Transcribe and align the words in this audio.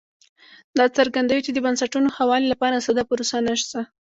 دا 0.77 0.85
څرګندوي 0.97 1.41
چې 1.45 1.51
د 1.53 1.57
بنسټونو 1.65 2.07
ښه 2.15 2.23
والي 2.29 2.47
لپاره 2.53 2.83
ساده 2.85 3.03
پروسه 3.09 3.37
نشته 3.47 3.79